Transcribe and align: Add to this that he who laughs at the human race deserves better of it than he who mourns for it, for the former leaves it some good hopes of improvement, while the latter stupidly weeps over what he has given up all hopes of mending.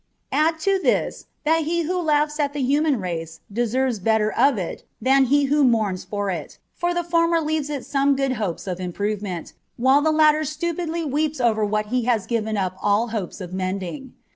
Add 0.31 0.57
to 0.61 0.79
this 0.81 1.27
that 1.43 1.61
he 1.65 1.83
who 1.83 2.01
laughs 2.01 2.39
at 2.39 2.53
the 2.53 2.61
human 2.63 2.99
race 2.99 3.41
deserves 3.53 3.99
better 3.99 4.31
of 4.31 4.57
it 4.57 4.83
than 4.99 5.25
he 5.25 5.43
who 5.43 5.63
mourns 5.63 6.05
for 6.05 6.31
it, 6.31 6.57
for 6.73 6.91
the 6.91 7.03
former 7.03 7.39
leaves 7.39 7.69
it 7.69 7.85
some 7.85 8.15
good 8.15 8.31
hopes 8.31 8.65
of 8.65 8.79
improvement, 8.79 9.53
while 9.77 10.01
the 10.01 10.09
latter 10.11 10.43
stupidly 10.43 11.05
weeps 11.05 11.39
over 11.39 11.63
what 11.63 11.89
he 11.93 12.05
has 12.05 12.25
given 12.25 12.57
up 12.57 12.77
all 12.81 13.09
hopes 13.09 13.39
of 13.39 13.53
mending. 13.53 14.13